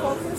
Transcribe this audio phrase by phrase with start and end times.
[0.00, 0.38] focus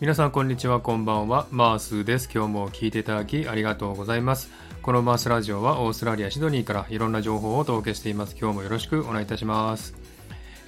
[0.00, 1.48] 皆さんこんにちはこんばんは。
[1.50, 2.30] マースです。
[2.32, 4.48] 今日も聞いていただきありがとうございます。
[4.80, 8.36] このマースラジオはオーストラリアシドニーからいろんな情報をお届けしています。
[8.40, 9.96] 今日もよろしくお願いいたします。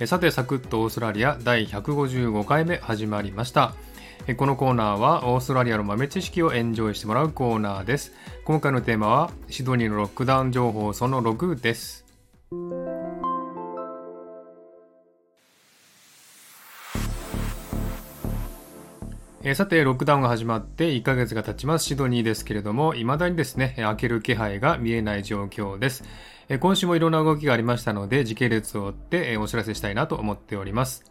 [0.04, 3.76] さてサクッとオーストラリア第155回目始まりました。
[4.36, 8.12] このコーナーはオーストラリアの豆知識をエンジョイしてもらうコーナーです。
[8.44, 12.04] 今回のテーマはシドニーのロックダウン情報その6です。
[19.42, 26.04] えーさて、ロックダウンが始まって1ヶ月が経ちますシドニーですけれども、未だにですね、開ける気配が見えない状況です。
[26.50, 31.10] えー今週もいろんな動きがありましたので、時系列を追って、えーお知らせしたいなと思っております。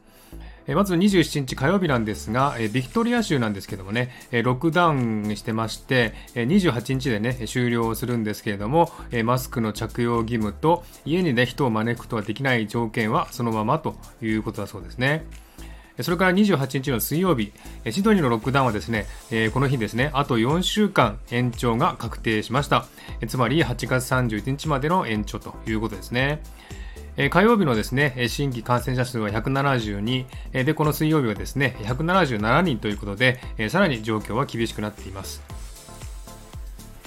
[0.67, 15.25] えまず27日火曜日なんですが、えービクトリア州なんですけどもね、えロックダウンしてまして、え28日でね、終了するんですけれども、えマスクの着用義務と、家にね、人を招くことはできない条件はそのままということだそうですね。
[16.01, 17.51] それから28日の水曜日、
[17.91, 19.05] シドニーのロックダウンはですね、
[19.53, 22.85] この日ですね、あと4週間延長が確定しました。
[23.27, 26.41] つまり8月31日までの延長ということですね。
[27.31, 30.25] 火曜日のですね、新規感染者数は172、
[30.63, 35.41] で、この水曜日はですね、177人ということで、さらに状況は厳しくなっています。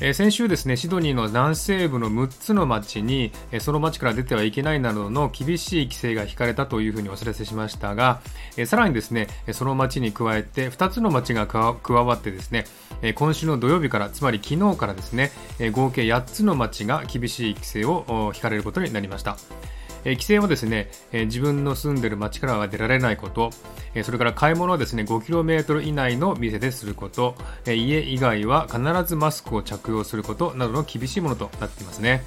[0.05, 8.20] え先週ですね、シドニーの南西部の6つの町に、えその町から出てはいけないなどの厳しい規制が引かれたというふうにお知らせしましたが、
[8.56, 11.61] えさらにですね、その町に加えて2つの町が加
[11.92, 12.64] わってですね、
[13.01, 15.30] え今週の土曜日から、つまり昨日からですね、
[15.61, 19.36] え合計8つの町が厳しい規制を引かれることになりました。
[20.05, 23.51] え規制はですね、え自分の住んでる町からは出られないこと、
[23.95, 27.35] えそれから買い物はですね 5km 以内の店ですること、
[27.67, 32.23] え家以外は必ずマスクを着用することなどの厳しいものとなっていますね。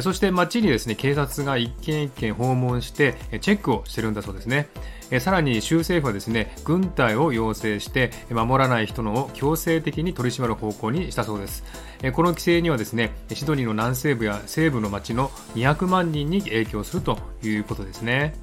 [0.00, 4.68] そして街にですね警察が一軒一軒訪問してチェックをしてるんだそうですね。
[5.10, 11.64] えさらに州政府はですね軍隊を要請して守らない人のを強制的に取り締まる方向にしたそうです。
[12.02, 18.34] えこの規制にはですねシドニーの南西部や西部の町の200万人に影響するということですね。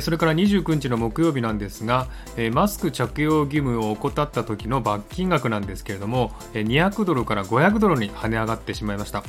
[0.00, 2.06] それから29日の木曜日なんですが、
[2.52, 9.22] マスク着用義務を怠った時の罰金額なんですけれども、200ドルから500ドルに跳ね上がってしまいました、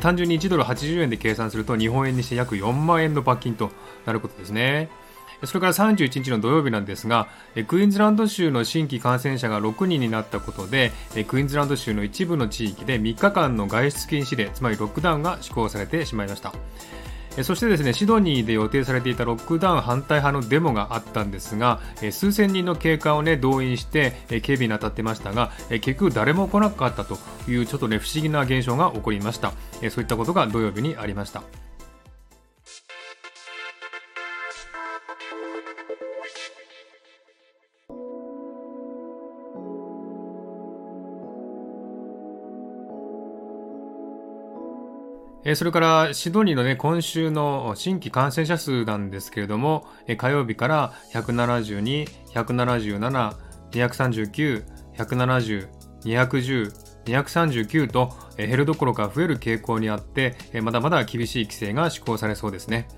[0.00, 3.72] 単純に1ドル80円で計算すると日本円にして約4万円の罰金と
[4.06, 4.88] なることですね。
[5.46, 7.28] それから31日の土曜日なんですが、
[7.66, 10.92] クイーンズランド州の新規感染者が6人になったことで、
[11.26, 16.52] クイーンズランド州の一部の地域で3日間の外出禁止令、つまりロックダウンが施行されてしまいました。
[17.42, 21.80] そしてですねシドニーで予定されていたロックダウン反対派のデモがあったんですが、
[22.12, 24.12] 数千人の警官を、ね、動員して、
[24.42, 27.18] 警備に当たってましたが、結局誰も来なかったと
[27.48, 29.52] いうちょっとね不思議な現象が起こりました、
[29.90, 31.42] そういったことが土曜日にありました。
[45.46, 53.36] えそれからシドニーのね、今週の新規感染者数なんですけれども、火曜日から172、177、
[53.70, 54.64] 239、
[54.96, 55.68] 170、
[56.04, 56.72] 210、
[57.04, 62.88] 239と、減るどころか増える傾向にあって、まだまだ厳しい規制が施行されそうですね。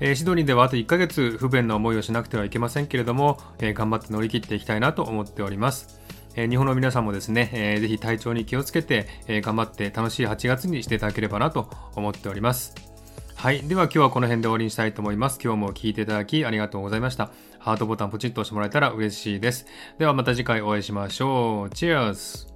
[0.00, 6.00] えシドニーではあと1ヶ月不便な思いをしなくてはいけませんけれども、え頑張って乗り切っていきたいなと思っております。
[6.36, 12.74] え日本の皆さんもですね、えーぜひ体調に気をつけて、え頑張って楽しい8月にしていただければなと思っております。
[13.36, 13.60] はい。
[13.60, 15.38] では今日はこの辺で終わりにしたいと思います。
[15.42, 17.30] 今日も聞いていただきありがとうございました。
[17.58, 19.66] ハートボタンポチッと押してもらえたら嬉しいです。
[19.98, 21.70] ではまた次回お会いしましょう。
[21.70, 22.53] チェアス